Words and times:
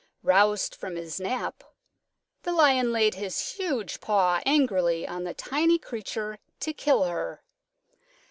Roused 0.23 0.73
from 0.73 0.95
his 0.95 1.19
nap, 1.19 1.63
the 2.41 2.51
Lion 2.51 2.91
laid 2.91 3.13
his 3.13 3.51
huge 3.51 3.99
paw 4.01 4.41
angrily 4.47 5.07
on 5.07 5.25
the 5.25 5.35
tiny 5.35 5.77
creature 5.77 6.39
to 6.61 6.73
kill 6.73 7.03
her. 7.03 7.43